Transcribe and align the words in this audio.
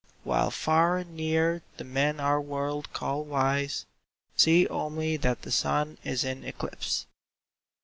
While 0.23 0.49
far 0.49 0.97
and 0.97 1.13
near 1.15 1.61
the 1.77 1.83
men 1.83 2.19
our 2.19 2.41
world 2.41 2.91
call 2.91 3.23
wise 3.23 3.85
See 4.35 4.67
only 4.67 5.15
that 5.17 5.43
the 5.43 5.51
Sun 5.51 5.99
is 6.03 6.23
in 6.23 6.43
eclipse. 6.43 7.05